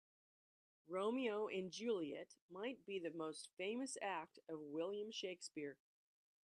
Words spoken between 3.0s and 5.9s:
most famous act of William Shakespeare.